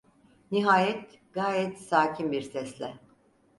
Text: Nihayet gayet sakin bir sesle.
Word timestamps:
Nihayet 0.51 1.19
gayet 1.33 1.77
sakin 1.77 2.31
bir 2.31 2.41
sesle. 2.41 2.99